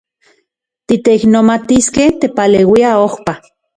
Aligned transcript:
Titeiknomatiskej 0.87 2.09
tepaleuia 2.21 2.91
ojpa. 3.07 3.33